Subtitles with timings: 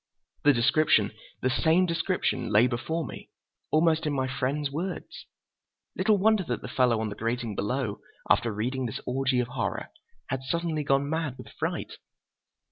[0.43, 3.29] The description—the same description—lay before me,
[3.69, 5.27] almost in my friend's words.
[5.95, 9.89] Little wonder that the fellow on the grating below, after reading this orgy of horror,
[10.29, 11.97] had suddenly gone mad with fright.